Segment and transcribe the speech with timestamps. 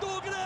[0.00, 0.38] do Grêmio!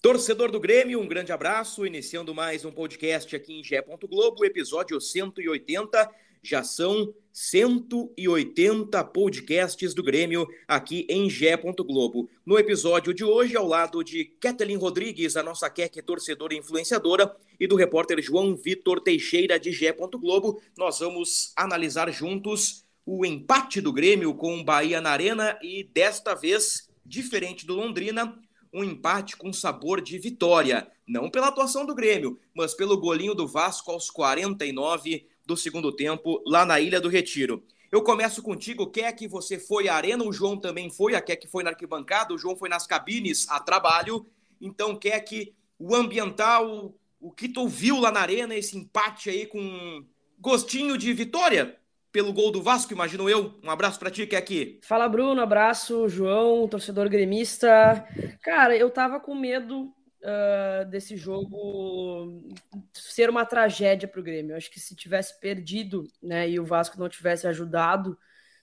[0.00, 1.86] Torcedor do Grêmio, um grande abraço.
[1.86, 3.82] Iniciando mais um podcast aqui em Gé.
[3.82, 6.10] Globo, episódio 180.
[6.42, 11.56] Já são 180 podcasts do Grêmio aqui em Gé.
[11.56, 12.30] Globo.
[12.44, 17.34] No episódio de hoje, ao lado de Kathleen Rodrigues, a nossa Keke torcedora e influenciadora,
[17.58, 19.92] e do repórter João Vitor Teixeira de Gé.
[19.92, 25.84] Globo, nós vamos analisar juntos o empate do Grêmio com o Bahia na Arena e
[25.84, 28.36] desta vez, diferente do Londrina,
[28.74, 33.46] um empate com sabor de vitória, não pela atuação do Grêmio, mas pelo golinho do
[33.46, 37.62] Vasco aos 49 do segundo tempo, lá na Ilha do Retiro.
[37.92, 41.36] Eu começo contigo, quer que você foi à arena, o João também foi, a quer
[41.36, 44.26] que foi na arquibancada, o João foi nas cabines a trabalho,
[44.60, 49.46] então quer que o ambiental, o que tu viu lá na arena, esse empate aí
[49.46, 50.04] com
[50.40, 51.78] gostinho de vitória?
[52.16, 53.52] Pelo gol do Vasco, imagino eu.
[53.62, 54.80] Um abraço para ti, que é aqui.
[54.82, 55.38] Fala, Bruno.
[55.42, 58.08] Abraço, João, torcedor gremista.
[58.40, 62.42] Cara, eu tava com medo uh, desse jogo
[62.94, 64.56] ser uma tragédia para o Grêmio.
[64.56, 68.16] acho que se tivesse perdido, né, e o Vasco não tivesse ajudado,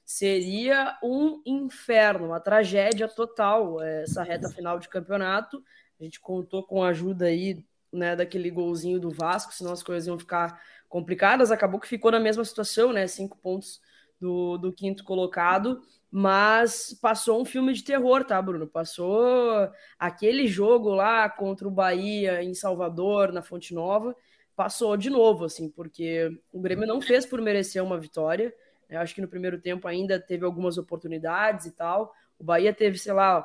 [0.03, 5.63] seria um inferno, uma tragédia total essa reta final de campeonato.
[6.01, 7.63] A gente contou com a ajuda aí,
[7.93, 12.19] né, daquele golzinho do Vasco, senão as coisas iam ficar complicadas, acabou que ficou na
[12.19, 13.07] mesma situação, né?
[13.07, 13.79] Cinco pontos
[14.19, 18.67] do, do quinto colocado, mas passou um filme de terror, tá, Bruno?
[18.67, 24.15] Passou aquele jogo lá contra o Bahia em Salvador, na Fonte Nova,
[24.55, 28.53] passou de novo, assim, porque o Grêmio não fez por merecer uma vitória.
[28.89, 32.13] Eu acho que no primeiro tempo ainda teve algumas oportunidades e tal.
[32.37, 33.43] O Bahia teve, sei lá,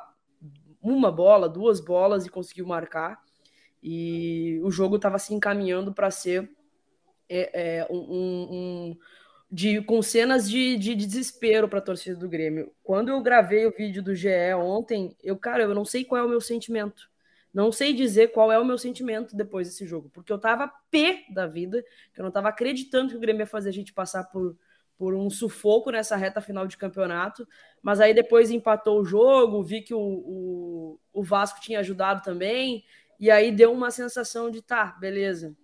[0.81, 3.19] uma bola, duas bolas e conseguiu marcar.
[3.81, 6.49] E o jogo estava se encaminhando para ser
[7.29, 8.97] é, é, um, um,
[9.51, 12.71] de, com cenas de, de desespero para a torcida do Grêmio.
[12.83, 16.25] Quando eu gravei o vídeo do GE ontem, eu, cara, eu não sei qual é
[16.25, 17.09] o meu sentimento.
[17.53, 21.25] Não sei dizer qual é o meu sentimento depois desse jogo, porque eu tava pé
[21.33, 24.25] da vida, que eu não tava acreditando que o Grêmio ia fazer a gente passar
[24.25, 24.55] por,
[24.95, 27.47] por um sufoco nessa reta final de campeonato,
[27.81, 32.83] mas aí depois empatou o jogo, vi que o, o, o Vasco tinha ajudado também,
[33.19, 35.55] e aí deu uma sensação de tá, beleza,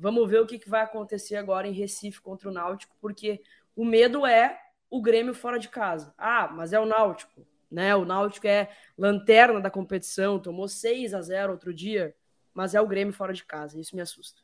[0.00, 3.42] Vamos ver o que, vai acontecer agora em Recife contra o Náutico, porque
[3.76, 6.14] o medo é o Grêmio fora de casa.
[6.16, 7.94] Ah, mas é o Náutico, né?
[7.94, 12.14] O Náutico é lanterna da competição, tomou 6 a 0 outro dia,
[12.54, 13.78] mas é o Grêmio fora de casa.
[13.78, 14.40] Isso me assusta.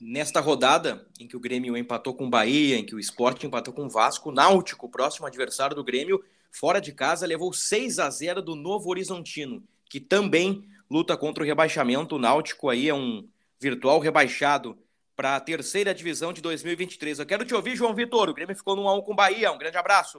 [0.00, 3.72] Nesta rodada, em que o Grêmio empatou com o Bahia, em que o Sport empatou
[3.72, 8.10] com o Vasco, o Náutico, próximo adversário do Grêmio, fora de casa, levou 6 a
[8.10, 12.16] 0 do Novo Horizontino, que também luta contra o rebaixamento.
[12.16, 13.26] O Náutico aí é um
[13.58, 14.78] virtual rebaixado
[15.16, 17.18] para a terceira divisão de 2023.
[17.18, 18.28] Eu quero te ouvir, João Vitor.
[18.28, 19.50] O Grêmio ficou no 1x1 com o Bahia.
[19.50, 20.18] Um grande abraço.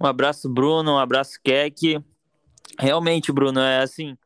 [0.00, 0.92] Um abraço, Bruno.
[0.92, 2.02] Um abraço, Keck.
[2.78, 4.16] Realmente, Bruno, é assim.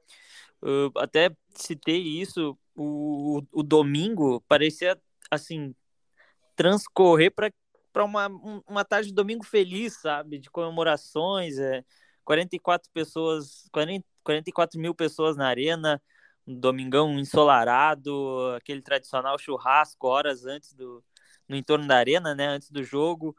[0.97, 2.57] Até citei isso.
[2.77, 4.97] O, o domingo parecia
[5.31, 5.75] assim
[6.55, 7.51] transcorrer para
[7.93, 8.29] para uma,
[8.69, 10.39] uma tarde de domingo feliz, sabe?
[10.39, 11.83] De comemorações, é,
[12.27, 16.03] 44 pessoas, 40, 44 mil pessoas na arena,
[16.47, 21.03] um domingão ensolarado, aquele tradicional churrasco horas antes do
[21.49, 23.37] no entorno da arena, né, antes do jogo.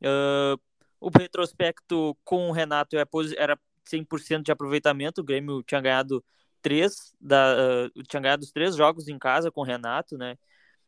[0.00, 0.58] Uh,
[0.98, 3.04] o retrospecto com o Renato é
[3.36, 6.24] era 100% de aproveitamento, o Grêmio tinha ganhado
[6.62, 7.54] três da,
[7.94, 10.36] uh, tinha ganhado os três jogos em casa com o Renato, né?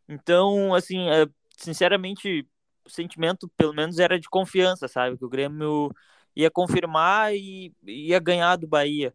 [0.09, 2.47] Então, assim, uh, sinceramente,
[2.87, 5.19] o sentimento pelo menos era de confiança, sabe?
[5.19, 5.91] Que o Grêmio
[6.37, 9.13] ia confirmar e ia ganhar do Bahia.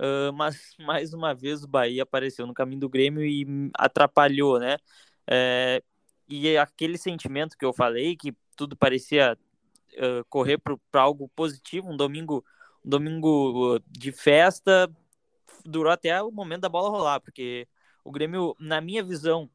[0.00, 4.78] Uh, mas mais uma vez o Bahia apareceu no caminho do Grêmio e atrapalhou, né?
[5.26, 5.82] É,
[6.26, 9.36] e aquele sentimento que eu falei, que tudo parecia
[9.94, 12.42] uh, correr para algo positivo, um domingo,
[12.84, 14.90] um domingo de festa,
[15.64, 17.68] durou até o momento da bola rolar, porque
[18.02, 19.50] o Grêmio, na minha visão,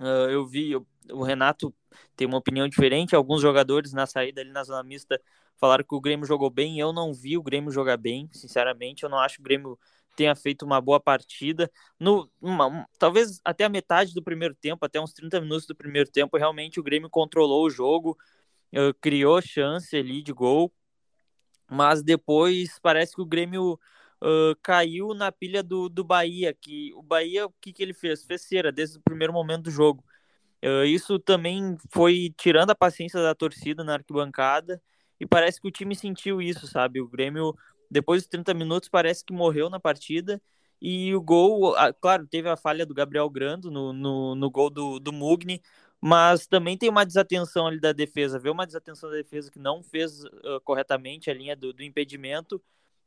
[0.00, 1.72] uh, eu vi o Renato
[2.16, 5.20] tem uma opinião diferente, alguns jogadores na saída ali na zona mista
[5.60, 6.80] falaram que o Grêmio jogou bem.
[6.80, 9.02] Eu não vi o Grêmio jogar bem, sinceramente.
[9.04, 9.78] Eu não acho que o Grêmio
[10.16, 11.70] tenha feito uma boa partida.
[11.98, 16.10] No, uma, talvez até a metade do primeiro tempo, até uns 30 minutos do primeiro
[16.10, 18.18] tempo, realmente o Grêmio controlou o jogo,
[18.74, 20.72] uh, criou chance ali de gol.
[21.70, 23.78] mas depois parece que o Grêmio
[24.22, 28.24] uh, caiu na pilha do, do Bahia, que o Bahia, o que, que ele fez?
[28.24, 30.04] Fez cera desde o primeiro momento do jogo.
[30.64, 34.82] Uh, isso também foi tirando a paciência da torcida na arquibancada,
[35.20, 37.00] e parece que o time sentiu isso, sabe?
[37.00, 37.54] O Grêmio,
[37.90, 40.40] depois dos 30 minutos, parece que morreu na partida,
[40.80, 44.98] e o gol, claro, teve a falha do Gabriel Grando no, no, no gol do,
[44.98, 45.60] do Mugni,
[46.00, 48.52] mas também tem uma desatenção ali da defesa, viu?
[48.52, 52.62] Uma desatenção da defesa que não fez uh, corretamente a linha do, do, impedimento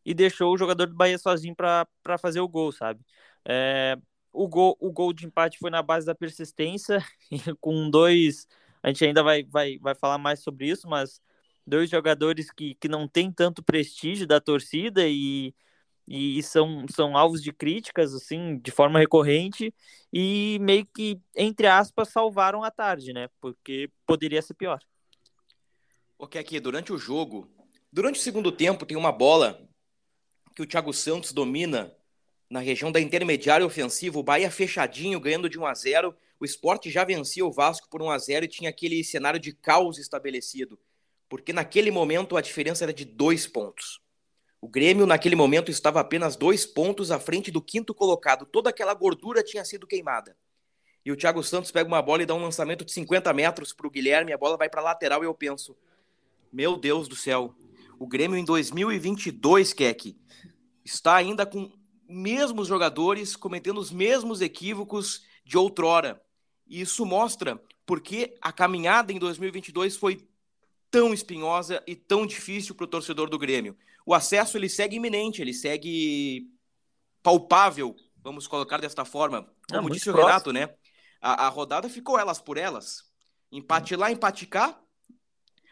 [0.06, 1.88] e deixou o jogador do Bahia sozinho para
[2.20, 3.04] fazer o gol, sabe?
[3.46, 3.98] É,
[4.32, 7.04] o, gol, o gol de empate foi na base da persistência,
[7.60, 8.48] com dois.
[8.84, 11.20] A gente ainda vai, vai, vai falar mais sobre isso, mas
[11.66, 15.54] dois jogadores que, que não têm tanto prestígio da torcida e
[16.08, 19.74] e são, são alvos de críticas, assim, de forma recorrente,
[20.12, 23.30] e meio que, entre aspas, salvaram a tarde, né?
[23.40, 24.80] Porque poderia ser pior.
[26.20, 27.50] Ok, aqui, durante o jogo,
[27.92, 29.66] durante o segundo tempo, tem uma bola
[30.56, 31.96] que o Thiago Santos domina
[32.50, 36.92] na região da intermediária ofensiva, o Bahia fechadinho, ganhando de 1 a 0 o esporte
[36.92, 40.78] já vencia o Vasco por 1 a 0 e tinha aquele cenário de caos estabelecido,
[41.30, 44.02] porque naquele momento a diferença era de dois pontos.
[44.62, 48.46] O Grêmio, naquele momento, estava apenas dois pontos à frente do quinto colocado.
[48.46, 50.38] Toda aquela gordura tinha sido queimada.
[51.06, 53.86] E o Thiago Santos pega uma bola e dá um lançamento de 50 metros para
[53.86, 54.32] o Guilherme.
[54.32, 55.76] A bola vai para a lateral e eu penso:
[56.52, 57.54] Meu Deus do céu,
[58.00, 60.18] o Grêmio em 2022, Keck,
[60.86, 61.72] está ainda com
[62.08, 66.22] mesmos jogadores cometendo os mesmos equívocos de outrora.
[66.66, 70.26] E isso mostra porque a caminhada em 2022 foi
[70.94, 73.76] tão espinhosa e tão difícil para o torcedor do Grêmio
[74.06, 76.50] o acesso ele segue iminente, ele segue
[77.22, 79.50] palpável, vamos colocar desta forma.
[79.70, 80.70] Como disse o Renato, né?
[81.22, 83.10] A, a, rodada ficou elas por elas.
[83.52, 84.78] Empate lá, empate cá.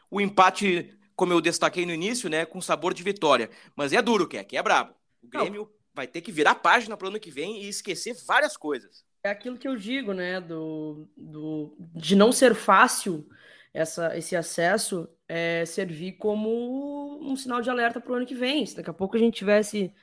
[0.09, 3.49] O empate, como eu destaquei no início, né, com sabor de vitória.
[3.75, 4.95] Mas é duro, que é, que é brabo.
[5.21, 5.69] O Grêmio não.
[5.93, 9.03] vai ter que virar página para o ano que vem e esquecer várias coisas.
[9.23, 13.27] É aquilo que eu digo, né, do, do de não ser fácil
[13.73, 18.65] essa, esse acesso é, servir como um sinal de alerta para o ano que vem.
[18.65, 19.93] Se daqui a pouco a gente tivesse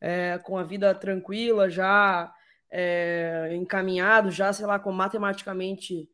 [0.00, 2.32] é, com a vida tranquila, já
[2.70, 6.08] é, encaminhado, já, sei lá, com matematicamente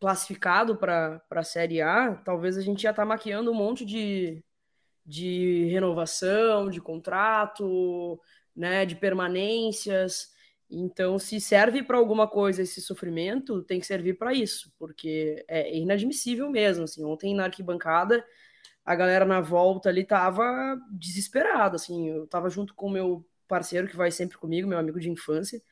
[0.00, 4.44] classificado para a Série A, talvez a gente já tá maquiando um monte de,
[5.04, 8.20] de renovação, de contrato,
[8.54, 10.28] né, de permanências.
[10.70, 15.74] Então, se serve para alguma coisa esse sofrimento, tem que servir para isso, porque é
[15.76, 16.84] inadmissível mesmo.
[16.84, 18.24] Assim, ontem na arquibancada,
[18.84, 21.76] a galera na volta ali tava desesperada.
[21.76, 25.10] Assim, eu tava junto com o meu parceiro que vai sempre comigo, meu amigo de
[25.10, 25.62] infância,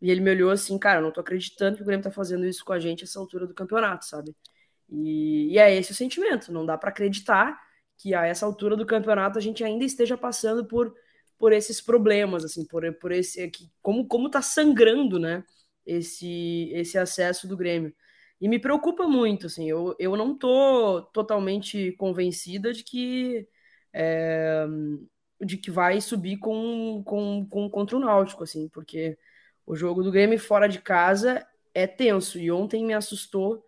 [0.00, 2.64] e ele me olhou assim, cara, não tô acreditando que o Grêmio tá fazendo isso
[2.64, 4.34] com a gente essa altura do campeonato, sabe?
[4.88, 6.52] E, e é esse o sentimento.
[6.52, 7.60] Não dá para acreditar
[7.96, 10.94] que a essa altura do campeonato a gente ainda esteja passando por
[11.40, 13.50] por esses problemas, assim, por, por esse
[13.82, 15.44] como como tá sangrando, né,
[15.86, 17.94] esse esse acesso do Grêmio.
[18.40, 23.48] E me preocupa muito, assim, eu, eu não tô totalmente convencida de que
[23.92, 24.66] é,
[25.40, 29.18] de que vai subir com, com, com contra o Náutico, assim, porque
[29.66, 33.64] o jogo do Grêmio fora de casa é tenso e ontem me assustou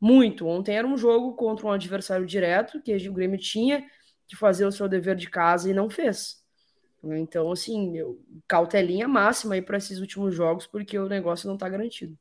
[0.00, 0.46] muito.
[0.46, 3.84] Ontem era um jogo contra um adversário direto que o Grêmio tinha
[4.28, 6.45] que fazer o seu dever de casa e não fez.
[7.06, 7.18] Né?
[7.18, 11.68] Então, assim, eu, cautelinha máxima aí para esses últimos jogos, porque o negócio não está
[11.68, 12.16] garantido.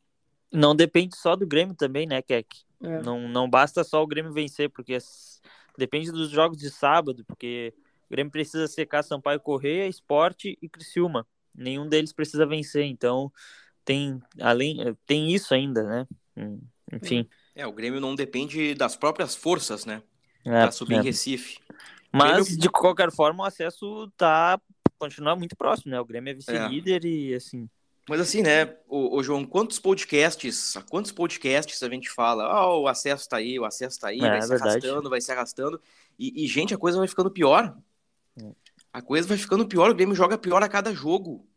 [0.51, 2.47] Não depende só do Grêmio também, né, Keck?
[2.81, 3.01] É.
[3.01, 4.97] Não, não basta só o Grêmio vencer, porque
[5.77, 7.73] depende dos jogos de sábado, porque
[8.07, 11.27] o Grêmio precisa secar Sampaio Correia, Esporte e Criciúma.
[11.53, 13.31] Nenhum deles precisa vencer, então
[13.83, 16.07] tem além tem isso ainda, né?
[16.35, 16.59] Hum,
[16.91, 17.27] enfim.
[17.55, 20.01] É, o Grêmio não depende das próprias forças, né?
[20.43, 20.97] É, para subir é.
[20.97, 21.59] em Recife.
[22.11, 22.61] Mas, Grêmio...
[22.61, 24.59] de qualquer forma, o acesso tá
[25.07, 25.99] continua muito próximo, né?
[25.99, 27.07] O Grêmio é vice-líder é.
[27.07, 27.69] e assim.
[28.07, 33.27] Mas assim, né, o, João, quantos podcasts, quantos podcasts a gente fala, oh, o acesso
[33.27, 34.69] tá aí, o acesso tá aí, é, vai se verdade.
[34.69, 35.81] arrastando, vai se arrastando,
[36.19, 37.75] e, e, gente, a coisa vai ficando pior.
[38.39, 38.51] É.
[38.93, 41.47] A coisa vai ficando pior, o Grêmio joga pior a cada jogo.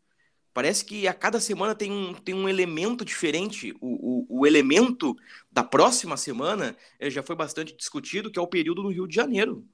[0.51, 3.71] Parece que a cada semana tem um, tem um elemento diferente.
[3.79, 5.15] O, o, o elemento
[5.51, 9.15] da próxima semana eh, já foi bastante discutido, que é o período no Rio de
[9.15, 9.65] Janeiro.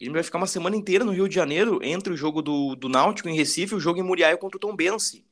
[0.00, 2.88] Ele vai ficar uma semana inteira no Rio de Janeiro, entre o jogo do, do
[2.88, 5.24] Náutico em Recife e o jogo em Muriaia contra o Tom Bense.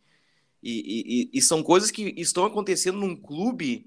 [0.62, 3.86] E, e, e, são coisas que estão acontecendo num clube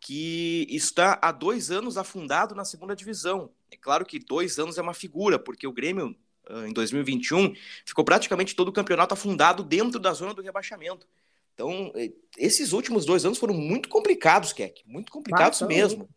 [0.00, 3.50] que está há dois anos afundado na segunda divisão.
[3.70, 6.14] É claro que dois anos é uma figura, porque o Grêmio,
[6.48, 7.54] ah, em 2021,
[7.86, 11.06] ficou praticamente todo o campeonato afundado dentro da zona do rebaixamento.
[11.54, 11.92] Então,
[12.36, 16.08] esses últimos dois anos foram muito complicados, Keck, muito complicados mesmo.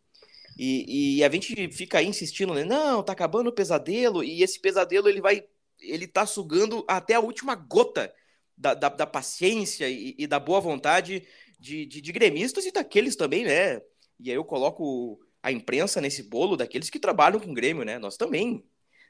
[0.57, 2.63] E, e a gente fica aí insistindo, né?
[2.63, 5.43] Não, tá acabando o pesadelo, e esse pesadelo ele vai.
[5.79, 8.13] Ele tá sugando até a última gota
[8.55, 11.25] da, da, da paciência e, e, da boa vontade
[11.59, 13.81] de, de, de gremistas e daqueles também, né?
[14.19, 17.97] E aí eu coloco a imprensa nesse bolo daqueles que trabalham com o Grêmio, né?
[17.97, 18.63] Nós também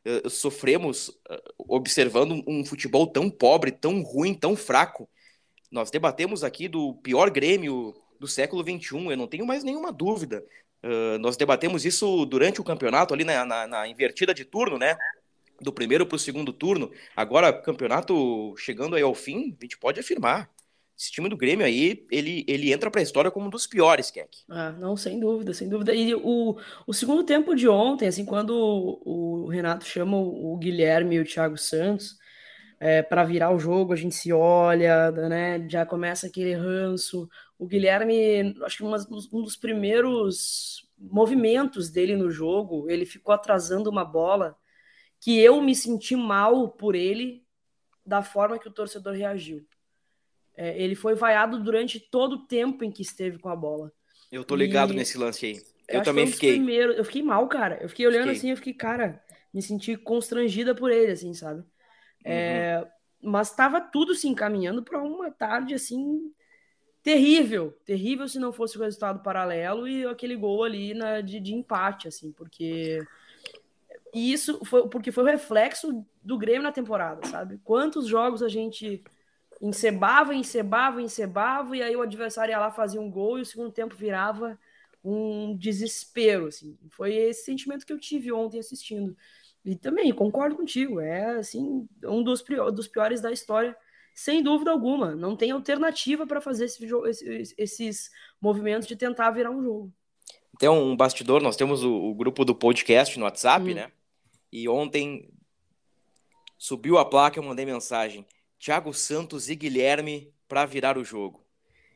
[0.05, 5.09] uh, sofremos uh, observando um futebol tão pobre, tão ruim, tão fraco.
[5.69, 10.45] Nós debatemos aqui do pior Grêmio do século XXI, eu não tenho mais nenhuma dúvida.
[10.83, 14.97] Uh, nós debatemos isso durante o campeonato, ali na, na, na invertida de turno, né?
[15.61, 16.91] Do primeiro para o segundo turno.
[17.15, 20.49] Agora, campeonato chegando aí ao fim, a gente pode afirmar.
[20.97, 24.11] Esse time do Grêmio aí, ele, ele entra para a história como um dos piores,
[24.11, 24.37] Keck.
[24.47, 25.95] Ah, não, sem dúvida, sem dúvida.
[25.95, 30.57] E o, o segundo tempo de ontem, assim, quando o, o Renato chama o, o
[30.57, 32.20] Guilherme e o Thiago Santos
[32.83, 35.69] é, para virar o jogo, a gente se olha, né?
[35.69, 37.29] Já começa aquele ranço.
[37.59, 44.03] O Guilherme, acho que um dos primeiros movimentos dele no jogo, ele ficou atrasando uma
[44.03, 44.57] bola
[45.19, 47.45] que eu me senti mal por ele
[48.03, 49.63] da forma que o torcedor reagiu.
[50.57, 53.93] É, ele foi vaiado durante todo o tempo em que esteve com a bola.
[54.31, 54.95] Eu tô ligado e...
[54.95, 55.61] nesse lance aí.
[55.87, 56.53] Eu, eu também fiquei.
[56.53, 57.77] Primeiro, eu fiquei mal, cara.
[57.79, 58.37] Eu fiquei olhando fiquei.
[58.37, 59.23] assim, eu fiquei, cara,
[59.53, 61.63] me senti constrangida por ele, assim, sabe?
[62.25, 62.31] Uhum.
[62.31, 62.87] É,
[63.21, 66.31] mas estava tudo se encaminhando para uma tarde assim
[67.03, 71.53] terrível, terrível se não fosse o resultado paralelo e aquele gol ali na, de, de
[71.53, 72.99] empate, assim, porque
[74.13, 77.59] isso foi porque foi o reflexo do Grêmio na temporada, sabe?
[77.63, 79.03] Quantos jogos a gente
[79.61, 83.71] encebava, encebava, encebava, e aí o adversário ia lá fazia um gol e o segundo
[83.71, 84.59] tempo virava
[85.03, 86.77] um desespero, assim.
[86.89, 89.15] Foi esse sentimento que eu tive ontem assistindo.
[89.63, 93.75] E também concordo contigo, é assim, um dos, dos piores da história
[94.13, 95.15] sem dúvida alguma.
[95.15, 99.93] Não tem alternativa para fazer esse esses movimentos de tentar virar um jogo.
[100.59, 103.75] Tem um bastidor, nós temos o, o grupo do podcast no WhatsApp, hum.
[103.75, 103.91] né?
[104.51, 105.29] E ontem
[106.57, 108.25] subiu a placa, eu mandei mensagem.
[108.59, 111.43] Thiago Santos e Guilherme para virar o jogo.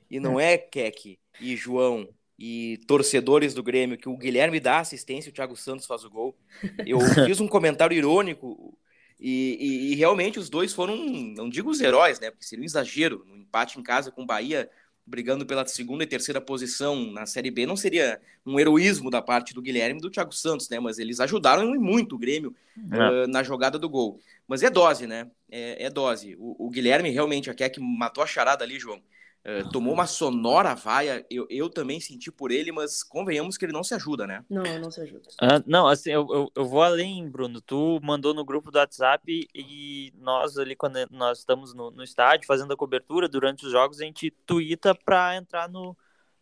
[0.10, 2.07] E não é, é Keck e João
[2.38, 6.38] e torcedores do Grêmio que o Guilherme dá assistência, o Thiago Santos faz o gol.
[6.86, 8.77] Eu fiz um comentário irônico
[9.20, 12.30] e, e, e, realmente os dois foram, não digo os heróis, né?
[12.30, 13.25] Porque seria um exagero.
[13.30, 14.70] Um empate em casa com o Bahia,
[15.06, 19.54] brigando pela segunda e terceira posição na Série B, não seria um heroísmo da parte
[19.54, 20.80] do Guilherme e do Thiago Santos, né?
[20.80, 22.54] Mas eles ajudaram muito o Grêmio
[22.92, 23.24] é.
[23.24, 24.20] uh, na jogada do gol.
[24.48, 25.30] Mas é dose, né?
[25.50, 26.36] É, é dose.
[26.38, 29.01] O, o, Guilherme realmente, aqui é que matou a charada ali, João.
[29.45, 33.73] Uh, tomou uma sonora vaia, eu, eu também senti por ele, mas convenhamos que ele
[33.73, 34.43] não se ajuda, né?
[34.49, 35.29] Não, não se ajuda.
[35.39, 37.61] Uh, não, assim, eu, eu, eu, vou além, Bruno.
[37.61, 42.47] Tu mandou no grupo do WhatsApp e nós ali, quando nós estamos no, no estádio
[42.47, 45.95] fazendo a cobertura durante os jogos, a gente twitta para entrar no,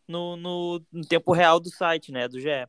[0.07, 2.65] no, no, no, tempo real do site, né, do GE.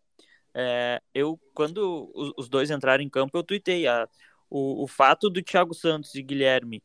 [0.52, 4.08] É, eu, quando os, os, dois entraram em campo, eu tuitei a,
[4.50, 6.82] o, o fato do Thiago Santos e Guilherme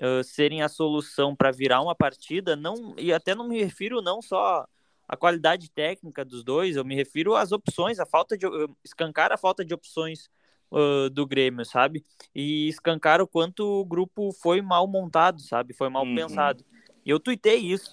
[0.00, 4.20] uh, serem a solução para virar uma partida, não e até não me refiro não
[4.20, 4.66] só
[5.08, 8.46] à qualidade técnica dos dois, eu me refiro às opções, a falta de
[8.84, 10.30] escancar a falta de opções
[10.70, 12.04] uh, do Grêmio, sabe?
[12.34, 15.74] E escancar o quanto o grupo foi mal montado, sabe?
[15.74, 16.14] Foi mal uhum.
[16.14, 16.64] pensado.
[17.04, 17.90] E eu tuitei isso.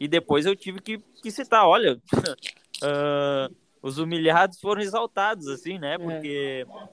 [0.00, 2.00] E depois eu tive que, que citar, olha,
[2.82, 5.94] uh, os humilhados foram exaltados, assim, né?
[5.94, 5.98] É.
[5.98, 6.88] Porque é.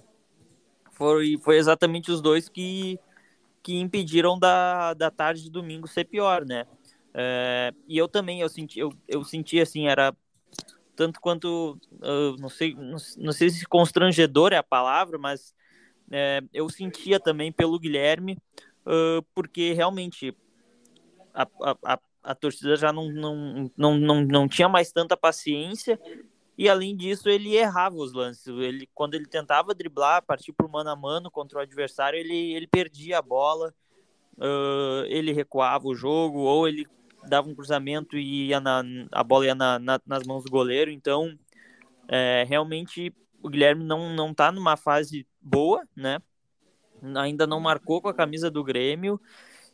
[0.92, 3.00] foi, foi exatamente os dois que
[3.64, 6.66] que impediram da, da tarde de domingo ser pior, né?
[7.14, 10.16] É, e eu também, eu senti, eu, eu senti assim, era
[10.96, 11.78] tanto quanto,
[12.40, 15.54] não sei, não, não, sei se constrangedor é a palavra, mas
[16.12, 18.38] é, eu sentia também pelo Guilherme,
[18.86, 20.36] uh, porque realmente
[21.34, 26.00] a, a, a, a torcida já não, não, não, não, não tinha mais tanta paciência
[26.62, 28.46] e além disso, ele errava os lances.
[28.46, 32.54] Ele, quando ele tentava driblar, partir para o mano a mano contra o adversário, ele,
[32.54, 33.74] ele perdia a bola,
[34.38, 36.86] uh, ele recuava o jogo, ou ele
[37.28, 40.92] dava um cruzamento e ia na, a bola ia na, na, nas mãos do goleiro.
[40.92, 41.36] Então,
[42.08, 46.20] é, realmente, o Guilherme não, não tá numa fase boa, né?
[47.18, 49.20] Ainda não marcou com a camisa do Grêmio.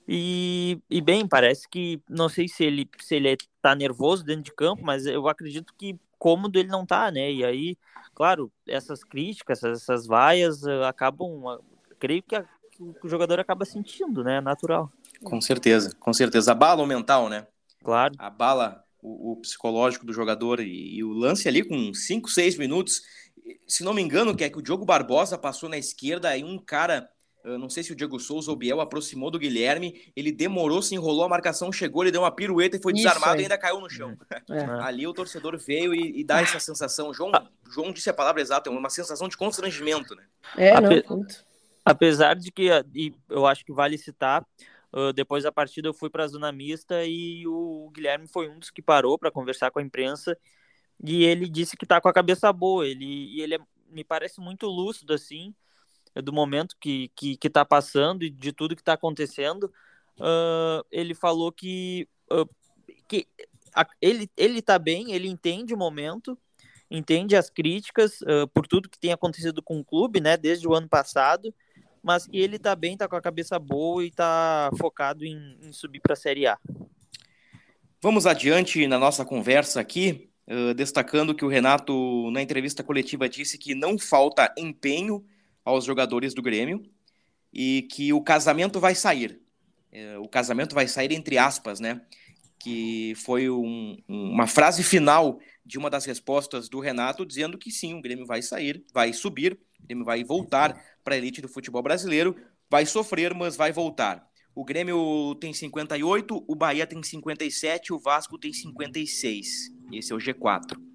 [0.08, 4.54] E, e bem, parece que não sei se ele se ele tá nervoso dentro de
[4.54, 7.32] campo, mas eu acredito que cômodo ele não tá, né?
[7.32, 7.78] E aí,
[8.14, 11.60] claro, essas críticas, essas, essas vaias uh, acabam,
[12.00, 14.42] creio que, a, que, o jogador acaba sentindo, né?
[14.42, 14.92] Natural.
[15.24, 16.52] Com certeza, com certeza.
[16.52, 17.48] Abala o mental, né?
[17.84, 18.14] Claro.
[18.18, 23.02] Abala o, o psicológico do jogador e, e, o lance ali com 5, 6 minutos.
[23.66, 26.58] Se não me engano, que é que o Diogo Barbosa passou na esquerda e um
[26.58, 27.10] cara
[27.46, 30.82] Uh, não sei se o Diego Souza ou o Biel aproximou do Guilherme, ele demorou,
[30.82, 33.40] se enrolou, a marcação chegou, ele deu uma pirueta e foi Isso desarmado aí.
[33.40, 34.18] e ainda caiu no chão.
[34.50, 34.64] É.
[34.84, 37.14] Ali o torcedor veio e, e dá essa sensação.
[37.14, 37.32] João,
[37.70, 40.26] João disse a palavra exata, é uma sensação de constrangimento, né?
[40.58, 40.90] É, A não.
[41.86, 44.46] Apesar de que, e eu acho que vale citar,
[44.92, 48.60] uh, depois da partida eu fui para a zona mista e o Guilherme foi um
[48.60, 50.38] dos que parou para conversar com a imprensa
[51.02, 52.86] e ele disse que tá com a cabeça boa.
[52.86, 55.56] Ele, e ele é- me parece muito lúcido, assim,
[56.16, 59.72] do momento que, que, que tá passando e de tudo que tá acontecendo.
[60.20, 62.50] Uh, ele falou que, uh,
[63.08, 63.28] que
[63.76, 66.38] a- ele, ele tá bem, ele entende o momento,
[66.90, 70.74] entende as críticas uh, por tudo que tem acontecido com o clube, né, desde o
[70.74, 71.54] ano passado,
[72.02, 75.72] mas que ele tá bem, tá com a cabeça boa e tá focado em, em
[75.72, 76.58] subir para a Série A.
[78.02, 80.30] Vamos adiante na nossa conversa aqui,
[80.76, 85.26] destacando que o Renato, na entrevista coletiva, disse que não falta empenho
[85.68, 86.82] aos jogadores do Grêmio
[87.52, 89.42] e que o casamento vai sair.
[89.92, 92.02] Uh, o casamento vai sair entre aspas, né?
[92.58, 97.94] Que foi um, uma frase final de uma das respostas do Renato, dizendo que sim,
[97.94, 101.84] o Grêmio vai sair, vai subir, o Grêmio vai voltar para a elite do futebol
[101.84, 102.34] brasileiro,
[102.70, 104.26] vai sofrer, mas vai voltar.
[104.56, 109.70] O Grêmio tem 58, o Bahia tem 57, o Vasco tem 56.
[109.92, 110.87] Esse é o G4.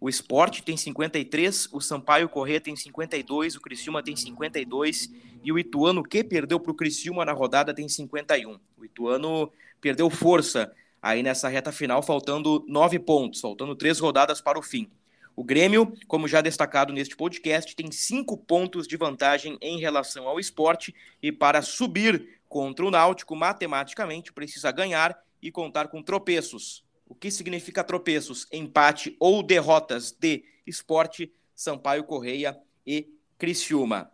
[0.00, 5.10] O Sport tem 53, o Sampaio Corrêa tem 52, o Criciúma tem 52
[5.44, 8.58] e o Ituano, que perdeu para o Criciúma na rodada, tem 51.
[8.78, 14.58] O Ituano perdeu força aí nessa reta final, faltando nove pontos, faltando três rodadas para
[14.58, 14.90] o fim.
[15.36, 20.40] O Grêmio, como já destacado neste podcast, tem cinco pontos de vantagem em relação ao
[20.40, 26.84] esporte e para subir contra o Náutico, matematicamente, precisa ganhar e contar com tropeços.
[27.10, 28.46] O que significa tropeços?
[28.52, 34.12] Empate ou derrotas de esporte, Sampaio Correia e Criciúma.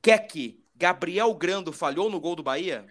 [0.00, 2.86] Keck, Gabriel Grando falhou no gol do Bahia?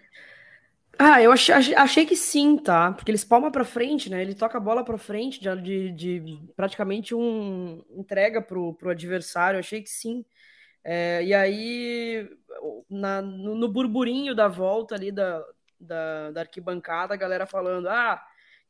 [0.98, 2.92] Ah, eu achei, achei- que sim, tá?
[2.92, 4.22] Porque eles palma pra frente, né?
[4.22, 9.56] Ele toca a bola pra frente, de, de, de praticamente um entrega pro, pro adversário.
[9.56, 10.24] Eu achei que sim.
[10.84, 12.28] É, e aí,
[12.90, 15.42] na- no, no burburinho da volta ali da,
[15.80, 18.22] da, da arquibancada, a galera falando ah,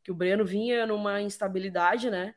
[0.06, 2.32] que o Breno vinha numa instabilidade, né?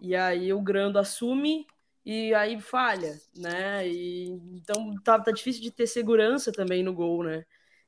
[0.00, 1.66] E aí o Grando assume
[2.02, 3.86] e aí falha, né?
[3.86, 7.44] E, então tá, tá difícil de ter segurança também no gol, né?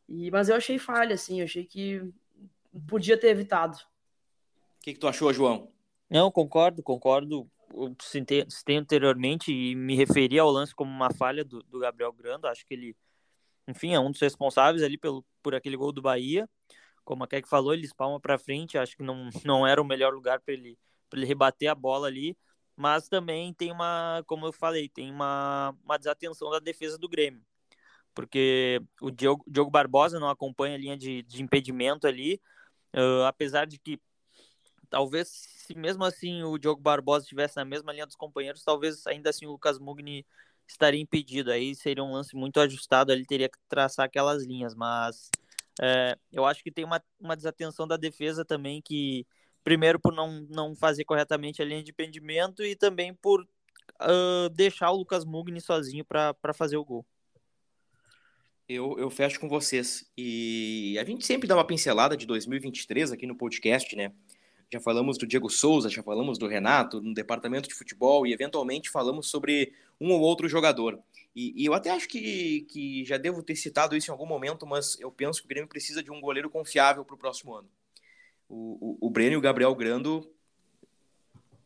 [0.07, 2.13] E, mas eu achei falha, assim, eu achei que
[2.87, 3.79] podia ter evitado.
[3.79, 5.73] O que, que tu achou, João?
[6.11, 7.51] Não, concordo, concordo.
[7.73, 12.13] Eu citei, citei anteriormente e me referi ao lance como uma falha do, do Gabriel
[12.13, 12.49] Grando.
[12.49, 12.95] Acho que ele,
[13.67, 16.47] enfim, é um dos responsáveis ali pelo, por aquele gol do Bahia.
[17.05, 18.79] Como a Keck falou, ele espalma para frente.
[18.79, 20.79] Acho que não, não era o melhor lugar para ele,
[21.13, 22.37] ele rebater a bola ali.
[22.77, 27.45] Mas também tem uma, como eu falei, tem uma, uma desatenção da defesa do Grêmio.
[28.15, 32.41] Porque o Diogo, Diogo Barbosa não acompanha a linha de, de impedimento ali.
[32.95, 34.01] Uh, apesar de que
[34.91, 39.31] talvez se mesmo assim o Diogo Barbosa estivesse na mesma linha dos companheiros, talvez ainda
[39.31, 40.27] assim o Lucas Mugni
[40.67, 41.51] estaria impedido.
[41.51, 45.31] Aí seria um lance muito ajustado, ele teria que traçar aquelas linhas, mas
[45.81, 49.27] é, eu acho que tem uma, uma desatenção da defesa também, que
[49.65, 54.91] primeiro por não, não fazer corretamente a linha de impedimento e também por uh, deixar
[54.91, 57.07] o Lucas Mugni sozinho para fazer o gol.
[58.69, 60.11] Eu, eu fecho com vocês.
[60.17, 64.13] E a gente sempre dá uma pincelada de 2023 aqui no podcast, né?
[64.73, 68.89] Já falamos do Diego Souza, já falamos do Renato, no departamento de futebol, e eventualmente
[68.89, 70.99] falamos sobre um ou outro jogador.
[71.35, 74.67] E, e eu até acho que, que já devo ter citado isso em algum momento,
[74.67, 77.69] mas eu penso que o Grêmio precisa de um goleiro confiável para o próximo ano.
[78.49, 80.31] O, o, o Breno e o Gabriel Grando,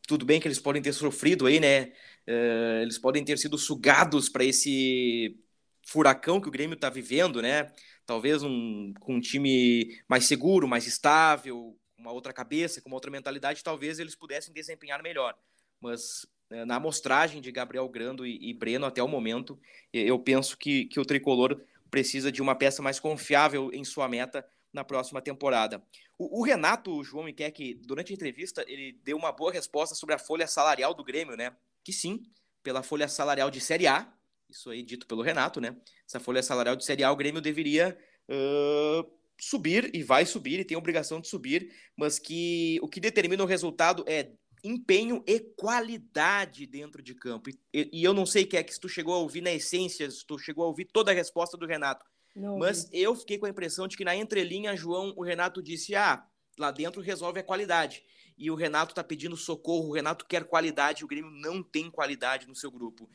[0.07, 1.93] tudo bem que eles podem ter sofrido aí, né?
[2.29, 5.37] Uh, eles podem ter sido sugados para esse
[5.85, 7.73] furacão que o Grêmio está vivendo, né?
[8.05, 13.11] Talvez um, com um time mais seguro, mais estável, uma outra cabeça, com uma outra
[13.11, 15.37] mentalidade, talvez eles pudessem desempenhar melhor.
[15.81, 19.59] Mas na amostragem de Gabriel Grando e, e Breno até o momento,
[19.93, 24.47] eu penso que, que o tricolor precisa de uma peça mais confiável em sua meta
[24.73, 25.83] na próxima temporada.
[26.19, 27.53] O, o Renato, o João Miquel,
[27.85, 31.55] durante a entrevista, ele deu uma boa resposta sobre a folha salarial do Grêmio, né?
[31.83, 32.23] Que sim,
[32.63, 34.13] pela folha salarial de Série A,
[34.49, 35.77] isso aí dito pelo Renato, né?
[36.07, 37.97] Essa folha salarial de Série A, o Grêmio deveria
[38.29, 43.43] uh, subir e vai subir e tem obrigação de subir, mas que o que determina
[43.43, 44.31] o resultado é
[44.67, 47.51] empenho e qualidade dentro de campo.
[47.51, 50.11] E, e eu não sei que é que se tu chegou a ouvir na essência,
[50.11, 52.05] se tu chegou a ouvir toda a resposta do Renato.
[52.35, 55.95] Não, mas eu fiquei com a impressão de que na entrelinha, João, o Renato disse:
[55.95, 56.27] ah,
[56.59, 58.03] lá dentro resolve a qualidade.
[58.37, 62.47] E o Renato tá pedindo socorro, o Renato quer qualidade, o Grêmio não tem qualidade
[62.47, 63.09] no seu grupo.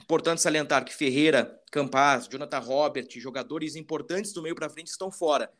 [0.00, 5.52] importante salientar que Ferreira, Campaz, Jonathan Robert, jogadores importantes do meio para frente estão fora.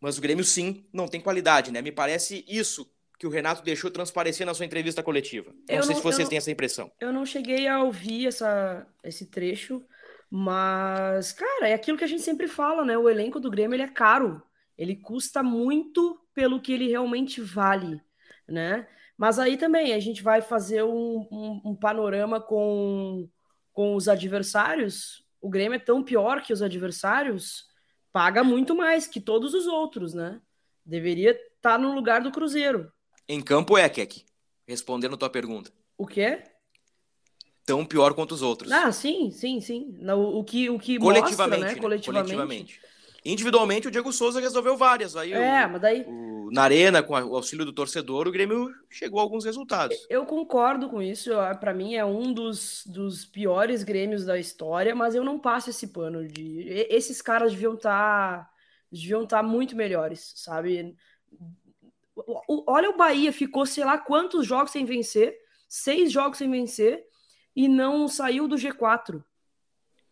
[0.00, 1.80] Mas o Grêmio, sim, não tem qualidade, né?
[1.80, 2.90] Me parece isso
[3.20, 5.52] que o Renato deixou transparecer na sua entrevista coletiva.
[5.68, 6.90] Não eu sei não, se vocês têm essa impressão.
[6.98, 9.84] Eu não cheguei a ouvir essa, esse trecho,
[10.30, 12.96] mas, cara, é aquilo que a gente sempre fala, né?
[12.96, 14.42] O elenco do Grêmio ele é caro.
[14.76, 18.00] Ele custa muito pelo que ele realmente vale,
[18.48, 18.88] né?
[19.18, 23.28] Mas aí também a gente vai fazer um, um, um panorama com,
[23.70, 25.22] com os adversários.
[25.42, 27.66] O Grêmio é tão pior que os adversários,
[28.10, 30.40] paga muito mais que todos os outros, né?
[30.86, 32.90] Deveria estar tá no lugar do Cruzeiro.
[33.30, 34.24] Em campo é, Keck.
[34.66, 35.70] Respondendo a tua pergunta.
[35.96, 36.42] O quê?
[37.64, 38.72] Tão pior quanto os outros.
[38.72, 39.96] Ah, sim, sim, sim.
[40.02, 41.80] O, o que, o que coletivamente, mostra, né?
[41.80, 42.34] Coletivamente.
[42.34, 42.80] Coletivamente.
[43.24, 45.14] Individualmente, o Diego Souza resolveu várias.
[45.14, 46.04] Aí é, o, mas daí.
[46.08, 49.96] O, na arena, com o auxílio do torcedor, o Grêmio chegou a alguns resultados.
[50.10, 51.30] Eu concordo com isso.
[51.60, 55.86] Para mim, é um dos, dos piores Grêmios da história, mas eu não passo esse
[55.86, 56.64] pano de.
[56.90, 58.40] Esses caras deviam estar.
[58.40, 58.50] Tá,
[58.90, 60.96] deviam estar tá muito melhores, sabe?
[62.48, 65.36] Olha o Bahia, ficou sei lá quantos jogos sem vencer,
[65.68, 67.04] seis jogos sem vencer,
[67.54, 69.22] e não saiu do G4.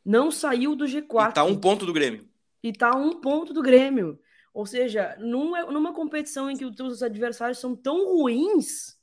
[0.05, 1.31] Não saiu do G4.
[1.31, 2.29] E tá um ponto do Grêmio.
[2.63, 4.19] E tá um ponto do Grêmio.
[4.55, 8.99] Ou seja, numa, numa competição em que os teus adversários são tão ruins,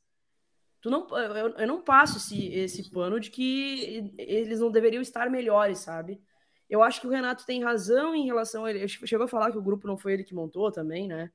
[0.81, 5.29] tu não, eu, eu não passo esse, esse pano de que eles não deveriam estar
[5.29, 6.21] melhores, sabe?
[6.69, 8.87] Eu acho que o Renato tem razão em relação a ele.
[8.87, 11.31] Chegou a falar que o grupo não foi ele que montou também, né?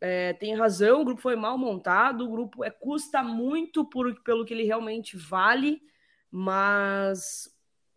[0.00, 4.44] É, tem razão, o grupo foi mal montado, o grupo é, custa muito por, pelo
[4.44, 5.80] que ele realmente vale,
[6.30, 7.50] mas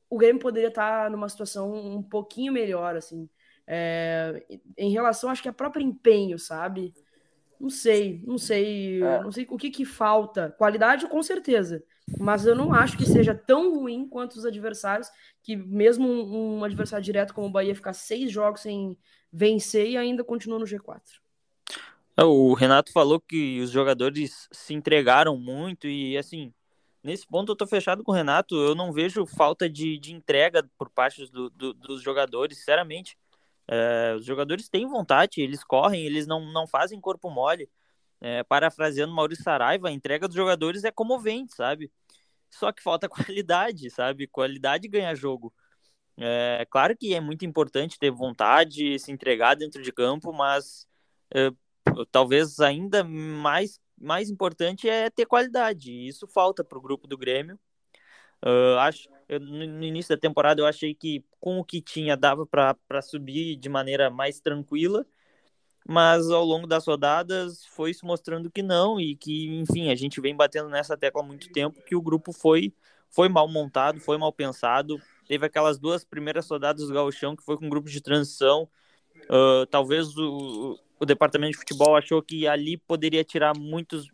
[0.10, 3.30] o Grêmio poderia estar numa situação um pouquinho melhor, assim.
[3.68, 4.44] É,
[4.78, 6.94] em relação, acho que a próprio empenho, sabe?
[7.60, 9.22] Não sei, não sei, é.
[9.22, 10.56] não sei o que que falta.
[10.58, 11.84] Qualidade, com certeza,
[12.18, 15.10] mas eu não acho que seja tão ruim quanto os adversários,
[15.44, 18.98] que mesmo um, um adversário direto como o Bahia ficar seis jogos sem
[19.32, 21.02] vencer e ainda continua no G4.
[22.20, 26.54] É, o Renato falou que os jogadores se entregaram muito e, assim,
[27.02, 28.56] nesse ponto eu tô fechado com o Renato.
[28.56, 33.18] Eu não vejo falta de, de entrega por parte do, do, dos jogadores, sinceramente.
[33.68, 37.70] É, os jogadores têm vontade, eles correm, eles não, não fazem corpo mole.
[38.20, 41.90] É, parafraseando Maurício Saraiva, a entrega dos jogadores é comovente, sabe?
[42.50, 44.28] Só que falta qualidade, sabe?
[44.28, 45.54] Qualidade ganha jogo.
[46.18, 50.86] É claro que é muito importante ter vontade, se entregar dentro de campo, mas
[51.34, 51.50] é,
[52.06, 55.92] talvez ainda mais, mais importante é ter qualidade.
[55.92, 57.60] Isso falta para o grupo do Grêmio.
[58.46, 62.46] Uh, acho, eu, no início da temporada eu achei que com o que tinha dava
[62.46, 65.06] para subir de maneira mais tranquila,
[65.88, 70.22] mas ao longo das rodadas foi se mostrando que não e que, enfim, a gente
[70.22, 72.74] vem batendo nessa tecla há muito tempo que o grupo foi,
[73.10, 75.02] foi mal montado, foi mal pensado.
[75.28, 78.70] Teve aquelas duas primeiras rodadas do Gauchão que foi com um grupo de transição.
[79.26, 84.08] Uh, talvez o, o departamento de futebol achou que ali poderia tirar muitos,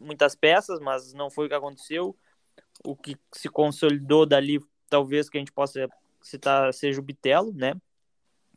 [0.00, 2.16] muitas peças, mas não foi o que aconteceu.
[2.82, 4.58] O que se consolidou dali,
[4.88, 5.88] talvez que a gente possa
[6.22, 7.74] citar, seja o Bitelo, né?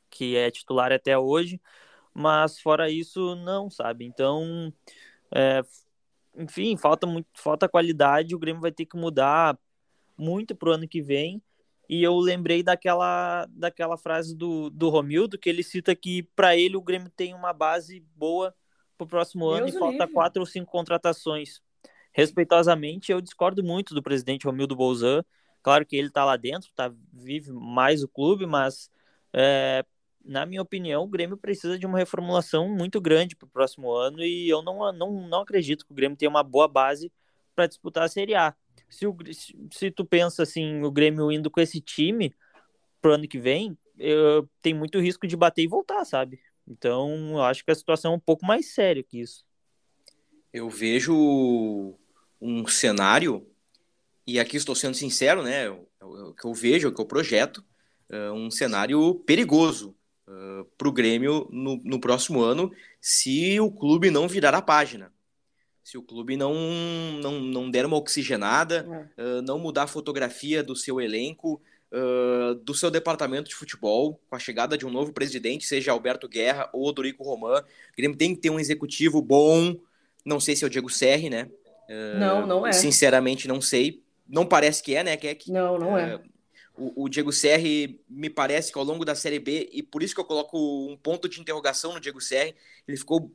[0.09, 1.59] Que é titular até hoje,
[2.13, 4.05] mas fora isso, não, sabe?
[4.05, 4.73] Então,
[5.35, 5.61] é,
[6.37, 8.33] enfim, falta muito, falta qualidade.
[8.33, 9.59] O Grêmio vai ter que mudar
[10.17, 11.41] muito pro ano que vem.
[11.89, 16.75] E eu lembrei daquela, daquela frase do, do Romildo, que ele cita que para ele
[16.75, 18.53] o Grêmio tem uma base boa
[18.97, 20.13] para o próximo Deus ano e falta livre.
[20.13, 21.61] quatro ou cinco contratações.
[22.11, 25.23] Respeitosamente, eu discordo muito do presidente Romildo Bolzan.
[25.61, 28.89] Claro que ele está lá dentro, tá, vive mais o clube, mas
[29.33, 29.85] é,
[30.25, 34.21] na minha opinião, o Grêmio precisa de uma reformulação muito grande para o próximo ano
[34.21, 37.11] e eu não, não, não acredito que o Grêmio tenha uma boa base
[37.55, 38.53] para disputar a Série A
[38.89, 39.15] se, o,
[39.71, 42.33] se tu pensa assim, o Grêmio indo com esse time
[43.01, 46.39] pro ano que vem, eu, tem muito risco de bater e voltar, sabe?
[46.67, 49.45] Então, eu acho que a situação é um pouco mais séria que isso.
[50.53, 51.95] Eu vejo
[52.41, 53.47] um cenário,
[54.25, 55.69] e aqui estou sendo sincero, né?
[56.01, 57.63] O que eu vejo, o que eu projeto,
[58.09, 59.95] uh, um cenário perigoso
[60.27, 62.71] uh, para o Grêmio no, no próximo ano,
[63.01, 65.11] se o clube não virar a página
[65.87, 66.53] se o clube não,
[67.21, 69.23] não, não der uma oxigenada, é.
[69.23, 71.61] uh, não mudar a fotografia do seu elenco,
[71.93, 76.27] uh, do seu departamento de futebol, com a chegada de um novo presidente, seja Alberto
[76.27, 79.79] Guerra ou Odorico Roman, o Grêmio tem que ter um executivo bom,
[80.25, 81.49] não sei se é o Diego Serri, né?
[81.89, 82.73] Uh, não, não é.
[82.73, 84.03] Sinceramente, não sei.
[84.27, 85.49] Não parece que é, né, Keck?
[85.49, 86.19] Não, não é.
[86.75, 90.13] O, o, Diego Serri me parece que ao longo da Série B, e por isso
[90.13, 93.31] que eu coloco um ponto de interrogação no Diego Serri, ele ficou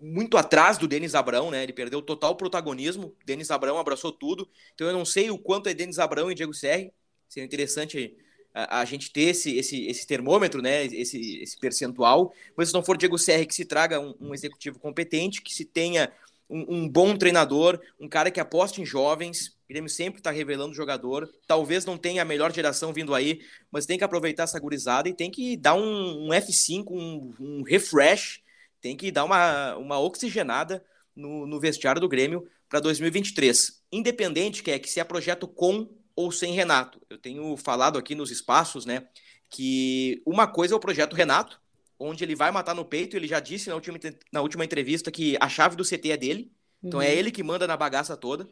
[0.00, 1.62] muito atrás do Denis Abrão, né?
[1.62, 3.14] Ele perdeu total protagonismo.
[3.24, 4.48] Denis Abrão abraçou tudo.
[4.74, 6.92] Então eu não sei o quanto é Denis Abrão e Diego Serri.
[7.28, 8.16] Seria interessante
[8.54, 10.84] a, a gente ter esse, esse, esse termômetro, né?
[10.86, 12.32] Esse, esse percentual.
[12.56, 15.64] Mas se não for Diego Serra, que se traga um, um executivo competente, que se
[15.64, 16.10] tenha
[16.48, 19.48] um, um, bom treinador, um cara que aposte em jovens.
[19.48, 21.28] O Grêmio sempre está revelando jogador.
[21.46, 25.14] Talvez não tenha a melhor geração vindo aí, mas tem que aproveitar essa gurizada e
[25.14, 28.40] tem que dar um, um F5, um, um, refresh,
[28.86, 33.82] tem que dar uma, uma oxigenada no, no vestiário do Grêmio para 2023.
[33.90, 37.02] Independente que é que se é projeto com ou sem Renato.
[37.10, 39.08] Eu tenho falado aqui nos espaços, né,
[39.50, 41.60] que uma coisa é o projeto Renato,
[41.98, 43.16] onde ele vai matar no peito.
[43.16, 43.98] Ele já disse na última,
[44.32, 46.52] na última entrevista que a chave do CT é dele.
[46.80, 47.10] Então é uhum.
[47.10, 48.48] é ele que manda na bagaça toda.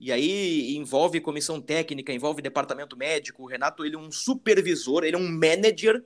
[0.00, 3.44] E aí envolve comissão técnica, envolve departamento médico.
[3.44, 6.04] O Renato, ele é um supervisor, ele é um manager,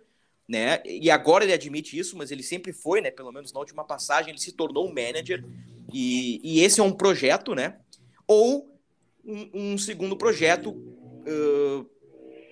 [0.51, 0.83] né?
[0.85, 3.13] E agora ele admite isso, mas ele sempre foi, né?
[3.13, 5.45] Pelo menos na última passagem, ele se tornou um manager.
[5.93, 7.79] E, e esse é um projeto, né?
[8.27, 8.77] Ou
[9.25, 11.89] um, um segundo projeto uh,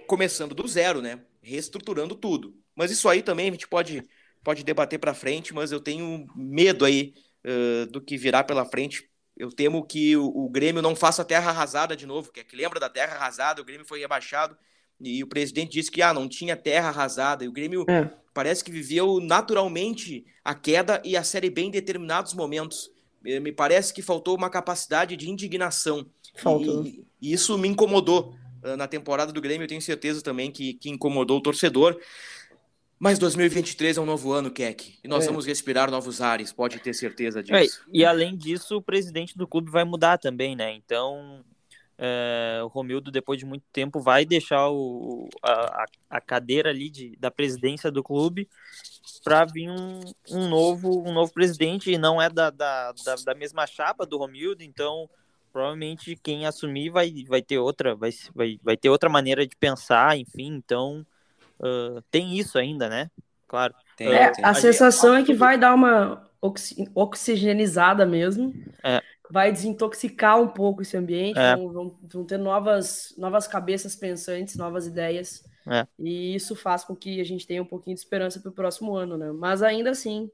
[0.06, 1.20] começando do zero, né?
[1.42, 2.54] Reestruturando tudo.
[2.72, 4.04] Mas isso aí também a gente pode
[4.44, 7.12] pode debater para frente, mas eu tenho medo aí
[7.44, 9.10] uh, do que virá pela frente.
[9.36, 12.54] Eu temo que o, o, Grêmio não faça terra arrasada de novo, que, é que
[12.54, 14.56] lembra da terra arrasada, o Grêmio foi rebaixado
[15.00, 18.10] e o presidente disse que ah, não tinha terra arrasada, e o Grêmio é.
[18.34, 22.90] parece que viveu naturalmente a queda e a Série B em determinados momentos.
[23.22, 26.06] Me parece que faltou uma capacidade de indignação.
[26.36, 26.84] Faltou.
[26.84, 28.34] E, e isso me incomodou
[28.64, 31.98] uh, na temporada do Grêmio, eu tenho certeza também que, que incomodou o torcedor.
[32.98, 35.28] Mas 2023 é um novo ano, Keck, e nós é.
[35.28, 37.84] vamos respirar novos ares, pode ter certeza é, disso.
[37.86, 40.74] É, e além disso, o presidente do clube vai mudar também, né?
[40.74, 41.44] Então,
[41.98, 47.16] é, o Romildo, depois de muito tempo, vai deixar o, a, a cadeira ali de,
[47.16, 48.48] da presidência do clube
[49.24, 53.34] para vir um, um, novo, um novo presidente, e não é da, da, da, da
[53.34, 55.10] mesma chapa do Romildo, então
[55.52, 60.16] provavelmente quem assumir vai, vai ter outra vai, vai, vai ter outra maneira de pensar,
[60.16, 61.04] enfim, então
[61.58, 63.10] uh, tem isso ainda, né?
[63.48, 63.74] Claro.
[63.96, 64.44] Tem, é, tem.
[64.44, 68.54] A, a sensação é que vai dar uma oxi oxigenizada mesmo.
[68.84, 69.02] É.
[69.30, 71.54] Vai desintoxicar um pouco esse ambiente, é.
[71.56, 75.44] vão, vão, vão, ter novas, novas cabeças pensantes, novas ideias.
[75.66, 75.86] É.
[75.98, 78.94] E isso faz com que a gente tenha um pouquinho de esperança para o próximo
[78.96, 79.30] ano, né?
[79.32, 80.30] Mas ainda assim,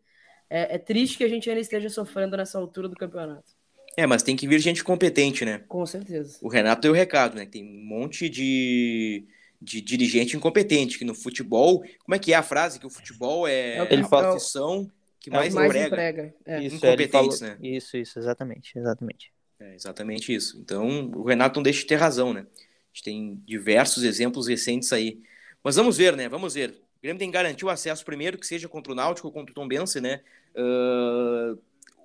[0.48, 3.52] é, é, triste que a gente ainda esteja sofrendo nessa altura do campeonato.
[3.96, 5.62] É, mas tem que vir gente competente, né?
[5.68, 6.38] Com certeza.
[6.40, 7.46] O Renato deu o recado, né?
[7.46, 9.26] Tem um monte de
[9.64, 12.78] de dirigente incompetente, que no futebol, como é que é a frase?
[12.78, 14.90] Que o futebol é, é a profissão
[15.24, 15.86] que mais, mais emprega.
[15.86, 16.34] emprega.
[16.44, 16.62] É.
[16.62, 17.54] Isso, Incompetentes, falou...
[17.54, 17.58] né?
[17.62, 19.32] Isso, isso, exatamente, exatamente.
[19.58, 20.58] É exatamente isso.
[20.58, 22.40] Então, o Renato não deixa de ter razão, né?
[22.40, 25.22] A gente tem diversos exemplos recentes aí.
[25.62, 26.28] Mas vamos ver, né?
[26.28, 26.70] Vamos ver.
[26.98, 29.50] O Grêmio tem que garantir o acesso primeiro, que seja contra o Náutico ou contra
[29.50, 30.20] o Tom Bense, né?
[30.54, 31.58] Uh...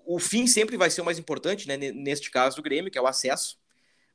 [0.05, 1.75] O fim sempre vai ser o mais importante, né?
[1.77, 3.59] Neste caso do Grêmio, que é o acesso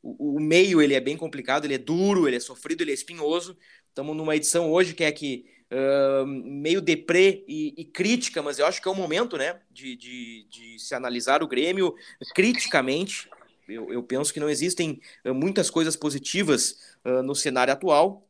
[0.04, 3.56] o, meio ele é bem complicado, ele é duro, ele é sofrido, ele é espinhoso.
[3.88, 8.66] Estamos numa edição hoje que é que uh, meio deprê e, e, crítica, mas eu
[8.66, 11.94] acho que é o momento, né, de, de, de se analisar o Grêmio
[12.34, 13.28] criticamente.
[13.68, 18.26] Eu, eu, penso que não existem uh, muitas coisas positivas uh, no cenário atual,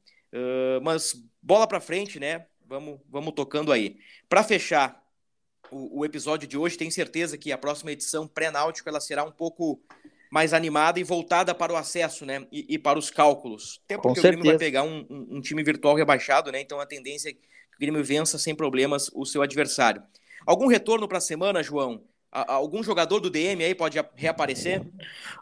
[0.83, 2.47] mas bola para frente, né?
[2.67, 3.99] Vamos, vamos tocando aí.
[4.29, 5.01] Para fechar
[5.71, 9.31] o, o, episódio de hoje, tenho certeza que a próxima edição pré-náutico ela será um
[9.31, 9.81] pouco
[10.35, 12.45] mais animada e voltada para o acesso, né?
[12.51, 13.81] E, e para os cálculos.
[13.85, 16.61] Até porque o Grêmio vai pegar um, um, um, time virtual rebaixado, né?
[16.61, 20.03] Então a tendência é que o Grêmio vença sem problemas o seu adversário.
[20.45, 22.03] Algum retorno para a semana, João?
[22.33, 24.81] A, algum jogador do DM aí pode reaparecer?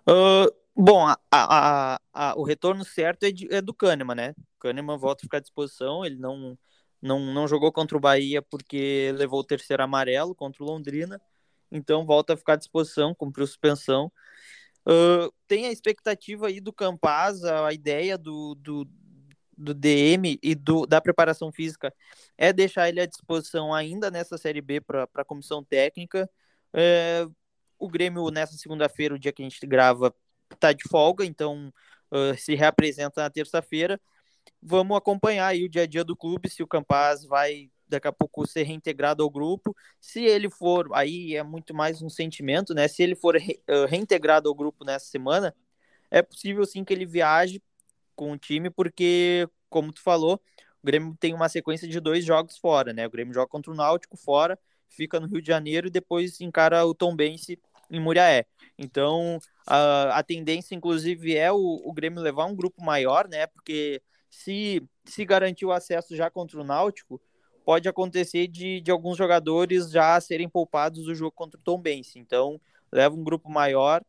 [0.06, 1.98] Uh, bom, a,
[2.36, 4.34] o retorno certo é, de, é do Kahneman, né?
[4.58, 6.54] O Kahneman volta a ficar à disposição, ele não,
[7.00, 11.18] não, não jogou contra o Bahia porque levou o terceiro amarelo contra o Londrina,
[11.70, 14.12] então volta a ficar à disposição, cumpriu suspensão.
[14.86, 18.88] Uh, tem a expectativa aí do Campaz, a ideia do, do,
[19.56, 21.94] do DM e do, da preparação física
[22.36, 26.28] é deixar ele à disposição ainda nessa Série B para a comissão técnica.
[26.72, 27.26] É,
[27.78, 30.14] o Grêmio, nessa segunda-feira, o dia que a gente grava,
[30.52, 31.72] está de folga, então
[32.10, 34.00] uh, se reapresenta na terça-feira.
[34.60, 38.12] Vamos acompanhar aí o dia a dia do clube, se o Campaz vai daqui a
[38.12, 39.74] pouco ser reintegrado ao grupo.
[40.00, 42.88] Se ele for, aí é muito mais um sentimento, né?
[42.88, 45.54] Se ele for re, uh, reintegrado ao grupo nessa semana,
[46.10, 47.62] é possível sim que ele viaje
[48.14, 50.40] com o time, porque, como tu falou,
[50.82, 53.06] o Grêmio tem uma sequência de dois jogos fora, né?
[53.06, 56.84] O Grêmio joga contra o Náutico fora, fica no Rio de Janeiro e depois encara
[56.84, 57.58] o Tom Bense
[57.90, 58.46] em Muriaé.
[58.78, 63.46] Então, a, a tendência, inclusive, é o, o Grêmio levar um grupo maior, né?
[63.46, 67.20] Porque se, se garantir o acesso já contra o Náutico,
[67.64, 72.18] pode acontecer de, de alguns jogadores já serem poupados do jogo contra o Tom Bense.
[72.18, 74.02] Então, leva um grupo maior.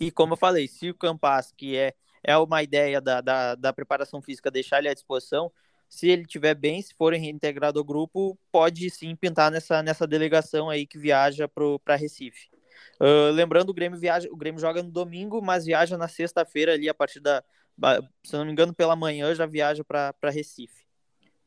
[0.00, 3.72] E como eu falei, se o Campas, que é, é uma ideia da, da, da
[3.72, 5.52] preparação física deixar ele à disposição.
[5.88, 10.70] Se ele estiver bem, se forem reintegrado ao grupo, pode sim pintar nessa, nessa delegação
[10.70, 12.48] aí que viaja para Recife.
[12.98, 16.88] Uh, lembrando, o Grêmio viaja, o Grêmio joga no domingo, mas viaja na sexta-feira ali
[16.88, 17.44] a partir da,
[18.22, 20.81] se não me engano, pela manhã já viaja para Recife.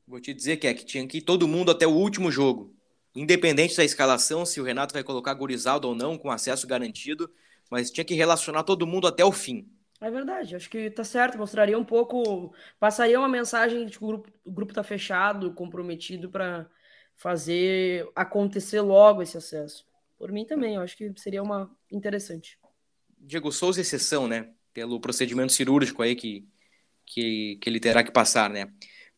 [0.07, 2.75] Vou te dizer que é que tinha que ir todo mundo até o último jogo.
[3.15, 7.31] Independente da escalação, se o Renato vai colocar Gurizaldo ou não, com acesso garantido,
[7.71, 9.67] mas tinha que relacionar todo mundo até o fim.
[10.01, 11.37] É verdade, acho que tá certo.
[11.37, 16.29] Mostraria um pouco, passaria uma mensagem de que o grupo, o grupo tá fechado, comprometido
[16.29, 16.69] para
[17.15, 19.85] fazer acontecer logo esse acesso.
[20.17, 22.59] Por mim também, eu acho que seria uma interessante.
[23.17, 24.49] Diego Souza, exceção, né?
[24.73, 26.45] Pelo procedimento cirúrgico aí que,
[27.05, 28.71] que, que ele terá que passar, né?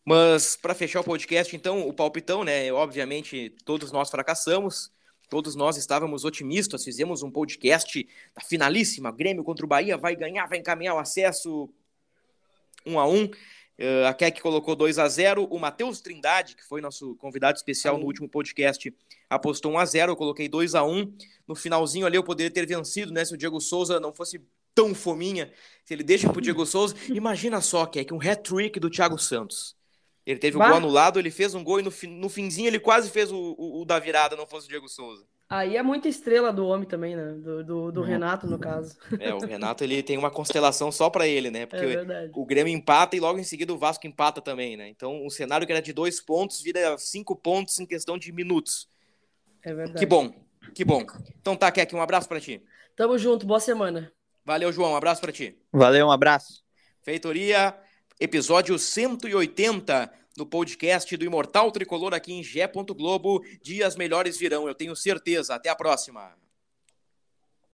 [0.10, 2.72] Mas para fechar o podcast, então, o palpitão, né?
[2.72, 4.90] Obviamente, todos nós fracassamos,
[5.30, 10.48] todos nós estávamos otimistas, fizemos um podcast da finalíssima, Grêmio contra o Bahia, vai ganhar,
[10.48, 11.70] vai encaminhar o acesso
[12.86, 13.26] um a um.
[13.26, 17.98] Uh, a Keck colocou 2 a 0 O Matheus Trindade, que foi nosso convidado especial
[17.98, 18.96] no último podcast,
[19.30, 22.66] apostou 1 a 0 Eu coloquei 2 a 1 No finalzinho ali eu poderia ter
[22.66, 23.26] vencido, né?
[23.26, 24.42] Se o Diego Souza não fosse
[24.74, 25.52] tão fominha,
[25.84, 26.96] se ele deixa pro Diego Souza.
[27.10, 29.77] Imagina só, Keck, um hat-trick do Thiago Santos.
[30.28, 30.68] Ele teve um bah.
[30.68, 33.82] gol anulado, ele fez um gol e no, no finzinho ele quase fez o, o,
[33.82, 35.26] o, da virada, não fosse o Diego Souza.
[35.50, 37.32] Aí é muita estrela do homem também, né?
[37.32, 38.98] Do, do, do Renato, no caso.
[39.22, 41.66] É, o Renato ele tem uma constelação só para ele, né?
[41.66, 44.90] Porque é o, o Grêmio empata e logo em seguida o Vasco empata também, né?
[44.90, 48.90] Então um cenário que era de dois pontos vira cinco pontos em questão de minutos.
[49.64, 49.98] É verdade.
[49.98, 50.34] Que bom,
[50.76, 51.06] que bom.
[51.40, 52.62] Então tá, Keck, um abraço para ti.
[52.98, 54.12] Tamo junto, boa semana.
[54.44, 55.58] Valeu, João, um abraço para ti.
[55.72, 56.66] Valeu, um abraço.
[57.02, 57.74] Feitoria,
[58.20, 62.68] episódio 180 no podcast do Imortal Tricolor aqui em Gé.
[62.68, 63.44] Globo.
[63.62, 65.56] Dias melhores virão, eu tenho certeza.
[65.56, 66.36] Até a próxima.